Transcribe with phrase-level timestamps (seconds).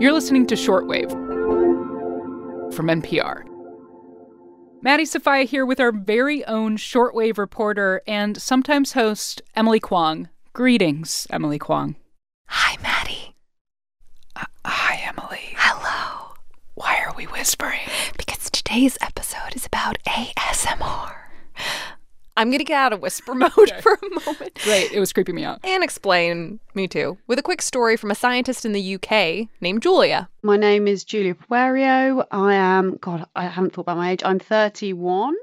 [0.00, 1.10] You're listening to Shortwave
[2.72, 3.42] from NPR.
[4.80, 10.28] Maddie Sofia here with our very own shortwave reporter and sometimes host, Emily Kwong.
[10.52, 11.96] Greetings, Emily Kwong.
[12.46, 13.34] Hi, Maddie.
[14.36, 15.56] Uh, hi, Emily.
[15.56, 16.34] Hello.
[16.76, 17.80] Why are we whispering?
[18.16, 21.17] Because today's episode is about ASMR.
[22.38, 23.80] I'm going to get out of whisper mode okay.
[23.80, 24.58] for a moment.
[24.62, 24.92] Great.
[24.92, 25.58] It was creeping me out.
[25.64, 29.82] And explain, me too, with a quick story from a scientist in the UK named
[29.82, 30.28] Julia.
[30.42, 32.24] My name is Julia Poerio.
[32.30, 34.22] I am, God, I haven't thought about my age.
[34.24, 35.34] I'm 31.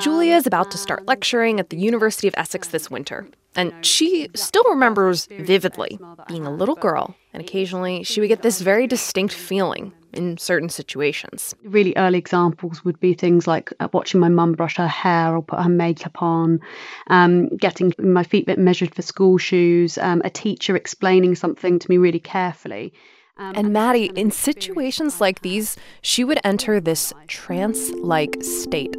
[0.00, 3.28] Julia is about to start um, lecturing at the University of Essex this winter.
[3.54, 8.60] And she still remembers vividly being a little girl, and occasionally she would get this
[8.62, 11.54] very distinct feeling in certain situations.
[11.64, 15.42] Really early examples would be things like uh, watching my mum brush her hair or
[15.42, 16.60] put her makeup on,
[17.08, 21.90] um, getting my feet bit measured for school shoes, um, a teacher explaining something to
[21.90, 22.92] me really carefully.
[23.36, 28.94] Um, and Maddie, in situations like these, she would enter this trance like state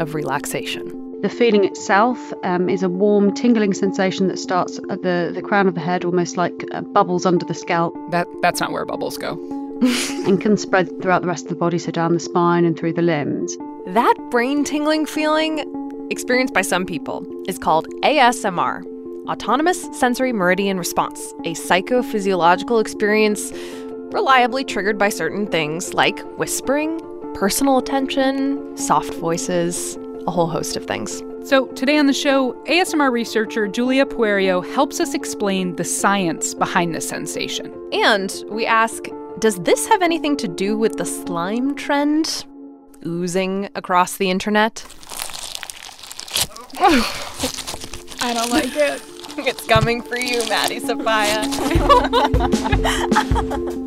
[0.00, 1.04] of relaxation.
[1.22, 5.66] The feeling itself um, is a warm, tingling sensation that starts at the, the crown
[5.66, 7.94] of the head, almost like uh, bubbles under the scalp.
[8.10, 9.36] That That's not where bubbles go.
[10.26, 12.92] and can spread throughout the rest of the body, so down the spine and through
[12.92, 13.56] the limbs.
[13.86, 18.84] That brain tingling feeling, experienced by some people, is called ASMR
[19.28, 23.52] Autonomous Sensory Meridian Response, a psychophysiological experience
[24.12, 27.00] reliably triggered by certain things like whispering,
[27.34, 31.22] personal attention, soft voices, a whole host of things.
[31.44, 36.94] So, today on the show, ASMR researcher Julia Poerio helps us explain the science behind
[36.94, 37.72] this sensation.
[37.92, 39.06] And we ask
[39.38, 42.46] Does this have anything to do with the slime trend
[43.04, 44.84] oozing across the internet?
[46.80, 49.02] I don't like it.
[49.38, 51.42] it's coming for you, Maddie Sofia.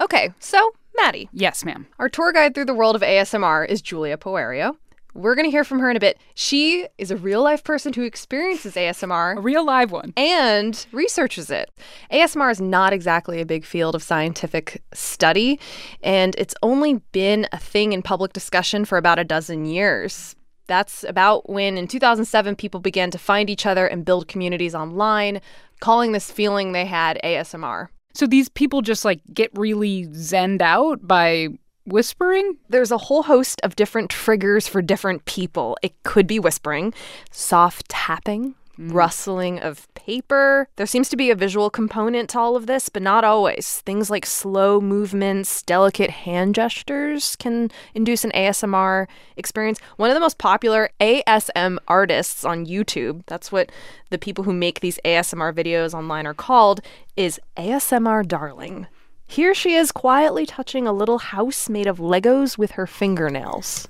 [0.00, 1.28] Okay, so Maddie.
[1.32, 1.86] Yes, ma'am.
[1.98, 4.76] Our tour guide through the world of ASMR is Julia Poerio.
[5.18, 6.16] We're going to hear from her in a bit.
[6.34, 11.50] She is a real life person who experiences ASMR, a real live one, and researches
[11.50, 11.70] it.
[12.12, 15.58] ASMR is not exactly a big field of scientific study,
[16.04, 20.36] and it's only been a thing in public discussion for about a dozen years.
[20.68, 25.40] That's about when, in 2007, people began to find each other and build communities online,
[25.80, 27.88] calling this feeling they had ASMR.
[28.14, 31.48] So these people just like get really zenned out by
[31.88, 32.56] whispering?
[32.68, 35.76] There's a whole host of different triggers for different people.
[35.82, 36.94] It could be whispering,
[37.30, 38.92] soft tapping, mm.
[38.92, 40.68] rustling of paper.
[40.76, 43.80] There seems to be a visual component to all of this, but not always.
[43.80, 49.06] Things like slow movements, delicate hand gestures can induce an ASMR
[49.36, 49.78] experience.
[49.96, 53.70] One of the most popular ASM artists on YouTube, that's what
[54.10, 56.80] the people who make these ASMR videos online are called,
[57.16, 58.86] is ASMR Darling.
[59.28, 63.86] Here she is quietly touching a little house made of Legos with her fingernails.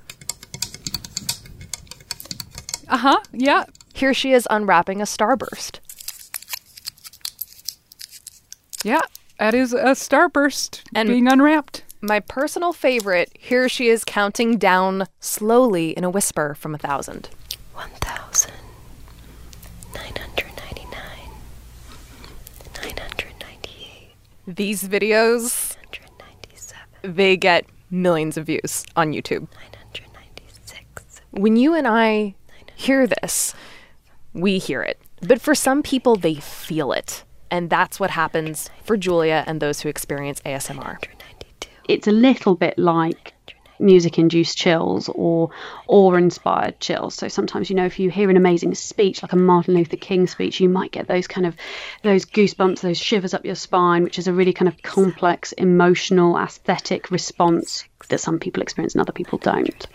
[2.88, 3.64] Uh huh, yeah.
[3.94, 5.78] Here she is unwrapping a starburst.
[8.84, 9.00] Yeah,
[9.38, 11.84] that is a starburst and being unwrapped.
[12.00, 17.28] My personal favorite, here she is counting down slowly in a whisper from a thousand.
[24.48, 25.76] These videos,
[27.02, 29.46] they get millions of views on YouTube.
[29.52, 31.20] 996.
[31.32, 32.34] When you and I
[32.74, 33.54] hear this,
[34.32, 34.98] we hear it.
[35.20, 37.24] But for some people, they feel it.
[37.50, 40.96] And that's what happens for Julia and those who experience ASMR.
[41.86, 43.34] It's a little bit like
[43.80, 45.50] music induced chills or
[45.86, 47.14] awe inspired chills.
[47.14, 50.26] So sometimes, you know, if you hear an amazing speech like a Martin Luther King
[50.26, 51.56] speech, you might get those kind of
[52.02, 56.36] those goosebumps, those shivers up your spine, which is a really kind of complex emotional
[56.36, 59.86] aesthetic response that some people experience and other people don't.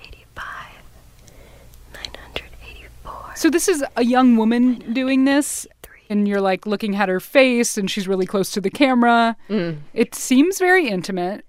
[3.36, 5.68] So this is a young woman doing this,
[6.10, 9.36] and you're like looking at her face, and she's really close to the camera.
[9.50, 9.80] Mm.
[9.94, 11.44] It seems very intimate.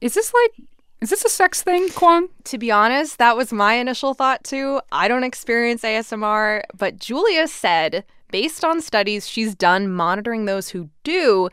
[0.00, 0.66] Is this like
[1.06, 2.28] is this a sex thing, Kwong?
[2.46, 4.80] To be honest, that was my initial thought too.
[4.90, 10.90] I don't experience ASMR, but Julia said, based on studies she's done monitoring those who
[11.04, 11.48] do,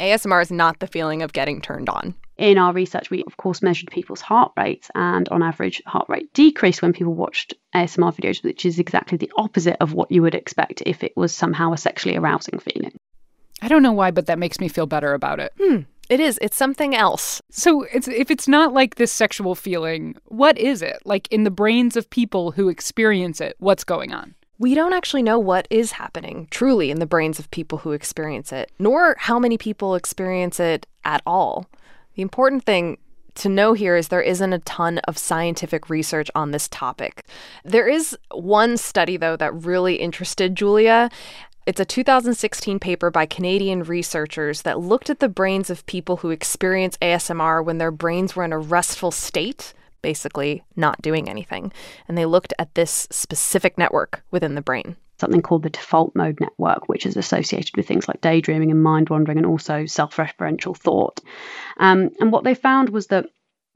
[0.00, 3.62] ASMR is not the feeling of getting turned on in our research, we of course
[3.62, 8.42] measured people's heart rates, and on average, heart rate decreased when people watched ASMR videos,
[8.42, 11.76] which is exactly the opposite of what you would expect if it was somehow a
[11.76, 12.96] sexually arousing feeling.
[13.60, 15.52] I don't know why, but that makes me feel better about it.
[15.58, 15.80] Hmm.
[16.08, 16.38] It is.
[16.40, 17.42] It's something else.
[17.50, 20.98] So it's if it's not like this sexual feeling, what is it?
[21.04, 24.34] Like in the brains of people who experience it, what's going on?
[24.58, 28.52] We don't actually know what is happening truly in the brains of people who experience
[28.52, 31.66] it, nor how many people experience it at all.
[32.14, 32.98] The important thing
[33.36, 37.24] to know here is there isn't a ton of scientific research on this topic.
[37.64, 41.08] There is one study, though, that really interested Julia.
[41.68, 46.30] It's a 2016 paper by Canadian researchers that looked at the brains of people who
[46.30, 51.70] experience ASMR when their brains were in a restful state, basically not doing anything.
[52.08, 56.38] And they looked at this specific network within the brain something called the default mode
[56.40, 60.74] network, which is associated with things like daydreaming and mind wandering and also self referential
[60.74, 61.20] thought.
[61.76, 63.26] Um, and what they found was that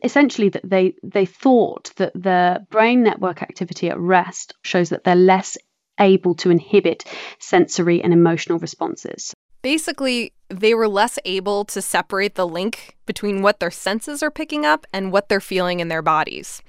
[0.03, 5.15] essentially that they they thought that the brain network activity at rest shows that they're
[5.15, 5.59] less
[5.99, 7.05] able to inhibit
[7.39, 9.35] sensory and emotional responses.
[9.63, 14.67] Basically, they were less able to separate the link between what their senses are picking
[14.67, 16.63] up and what they're feeling in their bodies.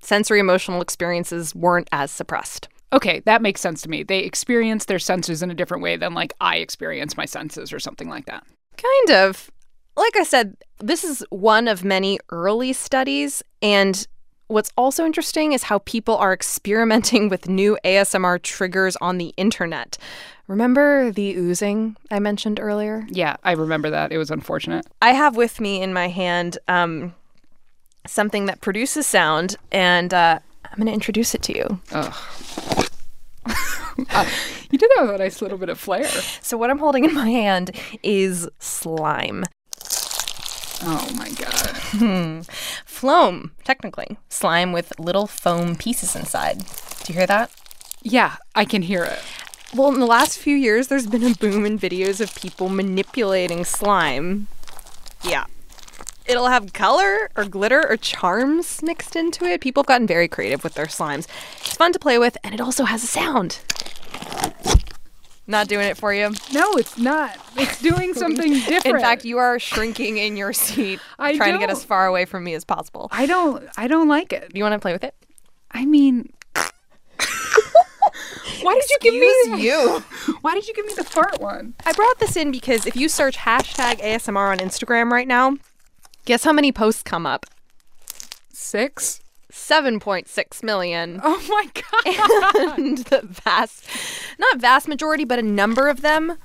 [0.00, 2.68] Sensory emotional experiences weren't as suppressed.
[2.92, 4.02] Okay, that makes sense to me.
[4.02, 7.80] They experience their senses in a different way than like I experience my senses or
[7.80, 8.44] something like that.
[8.76, 9.50] Kind of.
[9.96, 14.06] Like I said, this is one of many early studies and
[14.48, 19.98] What's also interesting is how people are experimenting with new ASMR triggers on the internet.
[20.46, 23.04] Remember the oozing I mentioned earlier?
[23.08, 24.12] Yeah, I remember that.
[24.12, 24.86] It was unfortunate.
[25.02, 27.14] I have with me in my hand um,
[28.06, 31.80] something that produces sound, and uh, I'm going to introduce it to you.
[31.90, 32.88] Ugh.
[34.10, 34.30] uh,
[34.70, 36.06] you did have a nice little bit of flair.
[36.40, 37.72] So, what I'm holding in my hand
[38.04, 39.44] is slime.
[40.82, 42.46] Oh my god.
[42.84, 44.18] Floam, technically.
[44.28, 46.58] Slime with little foam pieces inside.
[47.04, 47.50] Do you hear that?
[48.02, 49.18] Yeah, I can hear it.
[49.74, 53.64] Well, in the last few years, there's been a boom in videos of people manipulating
[53.64, 54.48] slime.
[55.22, 55.46] Yeah.
[56.24, 59.60] It'll have color or glitter or charms mixed into it.
[59.60, 61.26] People have gotten very creative with their slimes.
[61.60, 63.60] It's fun to play with, and it also has a sound.
[65.46, 66.30] Not doing it for you?
[66.52, 67.36] No, it's not.
[67.56, 68.86] It's doing something different.
[68.86, 72.24] In fact, you are shrinking in your seat, I trying to get as far away
[72.24, 73.08] from me as possible.
[73.12, 74.52] I don't I don't like it.
[74.52, 75.14] Do you want to play with it?
[75.70, 76.32] I mean
[78.62, 80.02] Why did you give me you?
[80.40, 81.74] Why did you give me the fart one?
[81.84, 85.56] I brought this in because if you search hashtag ASMR on Instagram right now,
[86.24, 87.46] guess how many posts come up?
[88.52, 89.20] 6?
[89.52, 91.20] 7.6 million.
[91.24, 92.78] Oh my god.
[92.78, 93.86] and the vast,
[94.38, 96.38] not vast majority, but a number of them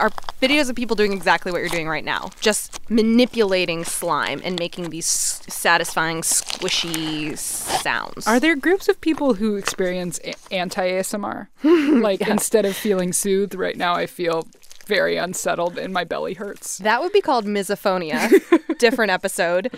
[0.00, 0.10] are
[0.40, 2.30] videos of people doing exactly what you're doing right now.
[2.40, 8.26] Just manipulating slime and making these satisfying, squishy sounds.
[8.26, 10.20] Are there groups of people who experience
[10.50, 11.48] anti-ASMR?
[12.02, 14.46] like instead of feeling soothed right now I feel
[14.86, 16.78] very unsettled and my belly hurts.
[16.78, 18.30] That would be called misophonia.
[18.78, 19.70] Different episode.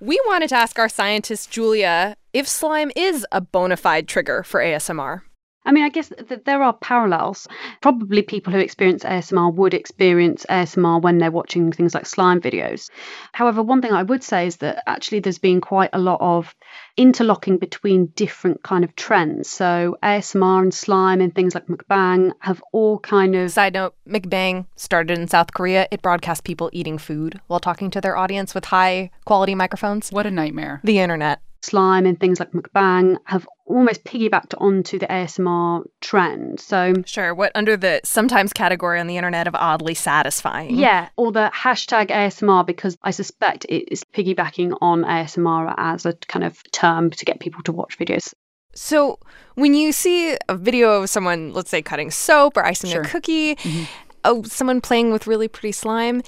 [0.00, 4.60] We wanted to ask our scientist, Julia, if slime is a bona fide trigger for
[4.60, 5.22] ASMR.
[5.68, 7.46] I mean, I guess th- there are parallels.
[7.82, 12.88] Probably people who experience ASMR would experience ASMR when they're watching things like slime videos.
[13.32, 16.54] However, one thing I would say is that actually there's been quite a lot of
[16.96, 19.50] interlocking between different kind of trends.
[19.50, 24.64] So ASMR and slime and things like mukbang have all kind of Side note, mukbang
[24.76, 25.86] started in South Korea.
[25.90, 30.10] It broadcasts people eating food while talking to their audience with high quality microphones.
[30.10, 30.80] What a nightmare.
[30.82, 31.42] The internet.
[31.62, 36.60] Slime and things like mukbang have almost piggybacked onto the ASMR trend.
[36.60, 40.76] So Sure, what under the sometimes category on the internet of oddly satisfying.
[40.76, 46.14] Yeah, or the hashtag ASMR because I suspect it is piggybacking on ASMR as a
[46.14, 48.34] kind of term to get people to watch videos.
[48.74, 49.18] So
[49.54, 53.02] when you see a video of someone, let's say, cutting soap or icing Sure.
[53.02, 53.84] a cookie, mm-hmm.
[54.24, 56.22] oh, someone playing with really pretty slime,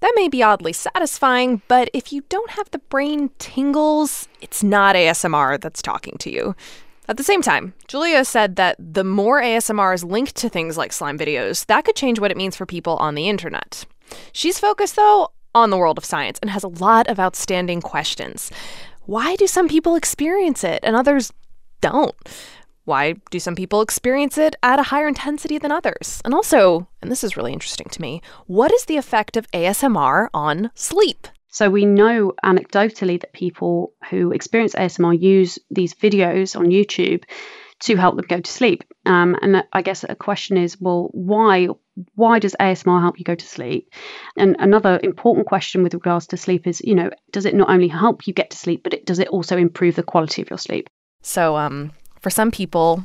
[0.00, 4.94] that may be oddly satisfying, but if you don't have the brain tingles, it's not
[4.94, 6.54] ASMR that's talking to you.
[7.08, 10.92] At the same time, Julia said that the more ASMR is linked to things like
[10.92, 13.86] slime videos, that could change what it means for people on the internet.
[14.32, 18.50] She's focused, though, on the world of science and has a lot of outstanding questions.
[19.06, 21.32] Why do some people experience it and others
[21.80, 22.14] don't?
[22.86, 26.22] Why do some people experience it at a higher intensity than others?
[26.24, 30.28] And also, and this is really interesting to me, what is the effect of ASMR
[30.32, 31.26] on sleep?
[31.48, 37.24] So we know anecdotally that people who experience ASMR use these videos on YouTube
[37.80, 38.84] to help them go to sleep.
[39.04, 41.68] Um, and I guess a question is, well, why?
[42.14, 43.90] Why does ASMR help you go to sleep?
[44.36, 47.88] And another important question with regards to sleep is, you know, does it not only
[47.88, 50.58] help you get to sleep, but it, does it also improve the quality of your
[50.58, 50.88] sleep?
[51.22, 51.90] So, um,
[52.26, 53.04] for some people,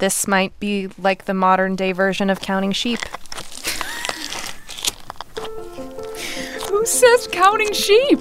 [0.00, 2.98] this might be like the modern day version of counting sheep.
[6.68, 8.18] Who says counting sheep?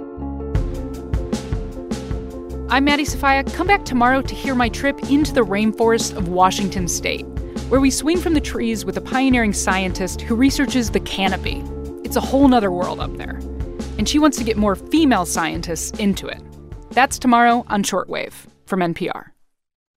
[2.71, 3.43] I'm Maddie Sofia.
[3.43, 7.27] Come back tomorrow to hear my trip into the rainforest of Washington state,
[7.69, 11.63] where we swing from the trees with a pioneering scientist who researches the canopy.
[12.03, 13.39] It's a whole nother world up there.
[13.99, 16.41] And she wants to get more female scientists into it.
[16.89, 18.33] That's tomorrow on Shortwave
[18.65, 19.32] from NPR.